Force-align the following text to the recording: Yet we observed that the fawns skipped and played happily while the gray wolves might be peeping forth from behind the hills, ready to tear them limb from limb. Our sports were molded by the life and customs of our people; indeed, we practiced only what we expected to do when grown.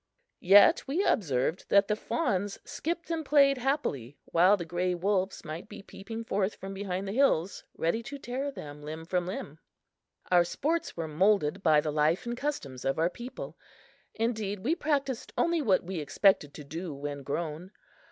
Yet 0.39 0.87
we 0.87 1.03
observed 1.05 1.69
that 1.69 1.87
the 1.87 1.95
fawns 1.95 2.57
skipped 2.65 3.11
and 3.11 3.23
played 3.23 3.59
happily 3.59 4.17
while 4.25 4.57
the 4.57 4.65
gray 4.65 4.95
wolves 4.95 5.45
might 5.45 5.69
be 5.69 5.83
peeping 5.83 6.23
forth 6.23 6.55
from 6.55 6.73
behind 6.73 7.07
the 7.07 7.11
hills, 7.11 7.63
ready 7.77 8.01
to 8.01 8.17
tear 8.17 8.49
them 8.49 8.81
limb 8.81 9.05
from 9.05 9.27
limb. 9.27 9.59
Our 10.31 10.43
sports 10.43 10.97
were 10.97 11.07
molded 11.07 11.61
by 11.61 11.81
the 11.81 11.91
life 11.91 12.25
and 12.25 12.35
customs 12.35 12.83
of 12.83 12.97
our 12.97 13.11
people; 13.11 13.59
indeed, 14.15 14.61
we 14.61 14.73
practiced 14.73 15.33
only 15.37 15.61
what 15.61 15.83
we 15.83 15.99
expected 15.99 16.55
to 16.55 16.63
do 16.63 16.95
when 16.95 17.21
grown. 17.21 17.69